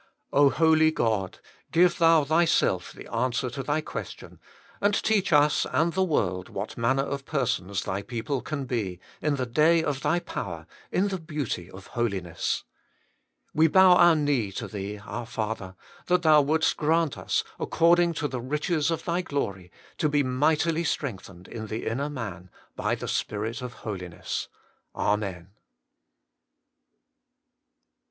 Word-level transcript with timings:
Holy 0.33 0.89
God! 0.89 1.39
give 1.71 1.99
Thou 1.99 2.23
Thyself 2.23 2.91
the 2.91 3.05
answer 3.13 3.51
to 3.51 3.61
Thy 3.61 3.81
question, 3.81 4.39
and 4.81 4.95
teach 4.95 5.31
us 5.31 5.67
and 5.71 5.93
the 5.93 6.03
world 6.03 6.49
what 6.49 6.75
manner 6.75 7.03
of 7.03 7.23
persons 7.23 7.83
Thy 7.83 8.01
people 8.01 8.41
can 8.41 8.65
be, 8.65 8.99
in 9.21 9.35
the 9.35 9.45
day 9.45 9.83
of 9.83 10.01
Thy 10.01 10.17
power, 10.19 10.65
in 10.91 11.09
the 11.09 11.19
beauty 11.19 11.69
of 11.69 11.85
holiness. 11.85 12.63
We 13.53 13.69
bov? 13.69 13.97
our 13.97 14.15
knee 14.15 14.51
to 14.53 14.67
Thee, 14.67 14.97
Father, 15.27 15.75
that 16.07 16.23
Thou 16.23 16.41
wouldst 16.41 16.77
grant 16.77 17.15
us, 17.15 17.43
according 17.59 18.13
to 18.13 18.27
the 18.27 18.41
riches 18.41 18.89
of 18.89 19.05
Thy 19.05 19.21
glory, 19.21 19.71
to 19.99 20.09
be 20.09 20.23
mightily 20.23 20.83
strengthened 20.83 21.47
in 21.47 21.67
the 21.67 21.85
inner 21.85 22.09
man 22.09 22.49
by 22.75 22.95
the 22.95 23.07
Spirit 23.07 23.61
of 23.61 23.73
Holiness. 23.85 24.47
Amen. 24.95 25.51